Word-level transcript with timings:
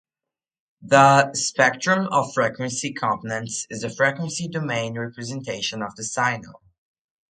The 0.81 1.31
'spectrum' 1.35 2.07
of 2.11 2.33
frequency 2.33 2.91
components 2.91 3.67
is 3.69 3.81
the 3.81 3.89
frequency 3.91 4.47
domain 4.47 4.97
representation 4.97 5.83
of 5.83 5.95
the 5.95 6.03
signal. 6.03 6.63